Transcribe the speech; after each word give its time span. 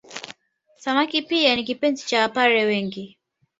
Samaki 0.77 1.21
pia 1.21 1.55
ni 1.55 1.63
kipenzi 1.63 2.05
cha 2.07 2.21
Wapare 2.21 2.65
wengi 2.65 3.19